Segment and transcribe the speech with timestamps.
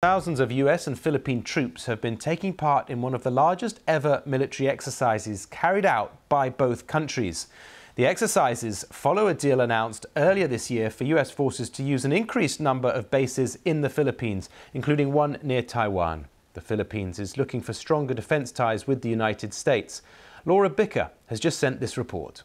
[0.00, 3.80] Thousands of US and Philippine troops have been taking part in one of the largest
[3.88, 7.48] ever military exercises carried out by both countries.
[7.96, 12.12] The exercises follow a deal announced earlier this year for US forces to use an
[12.12, 16.26] increased number of bases in the Philippines, including one near Taiwan.
[16.52, 20.00] The Philippines is looking for stronger defence ties with the United States.
[20.44, 22.44] Laura Bicker has just sent this report.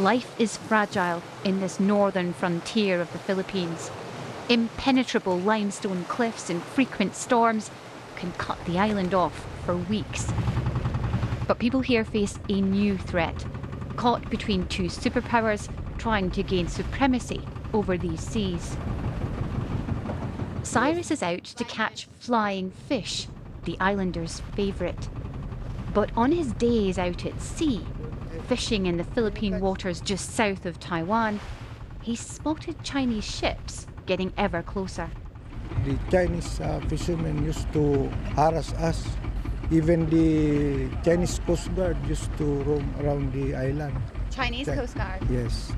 [0.00, 3.92] Life is fragile in this northern frontier of the Philippines.
[4.48, 7.68] Impenetrable limestone cliffs and frequent storms
[8.14, 10.32] can cut the island off for weeks.
[11.48, 13.44] But people here face a new threat,
[13.96, 15.68] caught between two superpowers
[15.98, 17.42] trying to gain supremacy
[17.72, 18.76] over these seas.
[20.62, 23.26] Cyrus is out to catch flying fish,
[23.64, 25.08] the islanders' favourite.
[25.92, 27.84] But on his days out at sea,
[28.46, 31.40] fishing in the Philippine waters just south of Taiwan,
[32.00, 35.10] he spotted Chinese ships getting ever closer.
[35.84, 39.04] The Chinese uh, fishermen used to harass us.
[39.70, 43.94] Even the Chinese Coast Guard used to roam around the island.
[44.30, 45.20] Chinese Coast Guard?
[45.28, 45.72] Yes.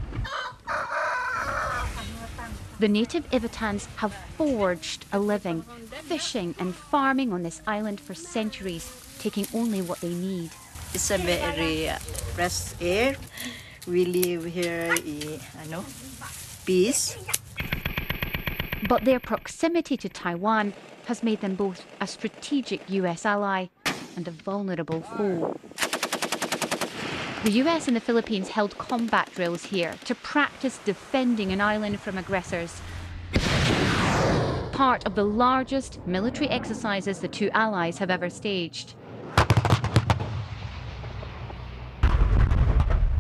[2.79, 5.63] The native Ivatans have forged a living,
[6.07, 8.87] fishing and farming on this island for centuries,
[9.19, 10.51] taking only what they need.
[10.95, 11.91] It's a very
[12.37, 13.17] fresh air.
[13.89, 15.85] We live here in ano,
[16.65, 17.17] peace.
[18.89, 20.73] But their proximity to Taiwan
[21.05, 23.67] has made them both a strategic US ally
[24.17, 25.55] and a vulnerable foe.
[27.45, 32.17] The US and the Philippines held combat drills here to practice defending an island from
[32.17, 32.81] aggressors.
[34.73, 38.95] Part of the largest military exercises the two allies have ever staged.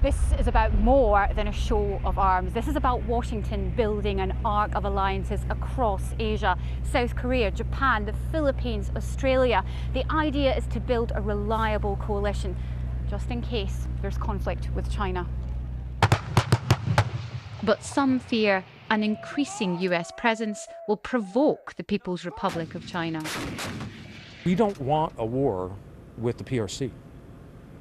[0.09, 2.55] This is about more than a show of arms.
[2.55, 8.14] This is about Washington building an arc of alliances across Asia, South Korea, Japan, the
[8.33, 9.62] Philippines, Australia.
[9.92, 12.56] The idea is to build a reliable coalition
[13.11, 15.27] just in case there's conflict with China.
[17.63, 23.23] But some fear an increasing US presence will provoke the People's Republic of China.
[24.46, 25.77] We don't want a war
[26.17, 26.92] with the PRC.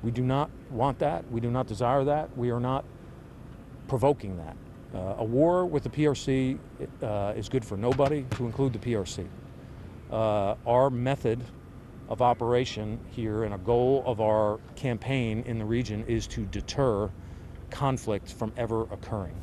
[0.04, 1.30] We do not want that.
[1.32, 2.36] We do not desire that.
[2.38, 2.86] We are not
[3.88, 4.56] provoking that.
[4.94, 6.58] Uh, a war with the PRC
[7.04, 9.26] uh, is good for nobody, to include the PRC.
[10.12, 11.44] Uh, our method
[12.10, 17.10] of operation here and a goal of our campaign in the region is to deter
[17.70, 19.36] conflict from ever occurring.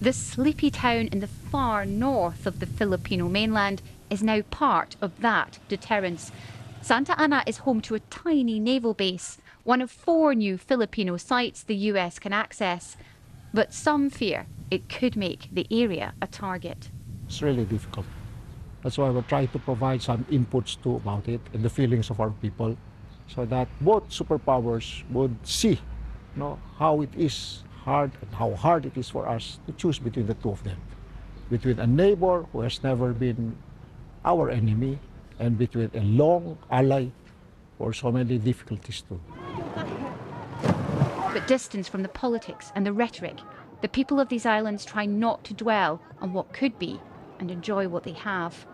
[0.00, 5.20] This sleepy town in the far north of the Filipino mainland is now part of
[5.20, 6.30] that deterrence.
[6.84, 11.62] Santa Ana is home to a tiny naval base, one of four new Filipino sites
[11.62, 12.98] the US can access.
[13.54, 16.90] But some fear it could make the area a target.
[17.26, 18.04] It's really difficult.
[18.82, 22.20] That's why we're trying to provide some inputs too about it and the feelings of
[22.20, 22.76] our people
[23.28, 25.80] so that both superpowers would see
[26.36, 29.98] you know, how it is hard and how hard it is for us to choose
[29.98, 30.76] between the two of them.
[31.50, 33.56] Between a neighbor who has never been
[34.22, 34.98] our enemy
[35.38, 37.06] and between a long ally
[37.78, 39.20] for so many difficulties too.
[41.32, 43.38] But distance from the politics and the rhetoric,
[43.82, 47.00] the people of these islands try not to dwell on what could be
[47.38, 48.66] and enjoy what they have.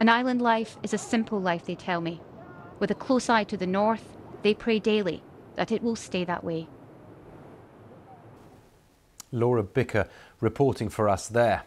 [0.00, 2.20] An island life is a simple life, they tell me.
[2.78, 5.22] With a close eye to the north, they pray daily
[5.56, 6.68] that it will stay that way.
[9.32, 10.08] Laura Bicker
[10.40, 11.64] reporting for us there.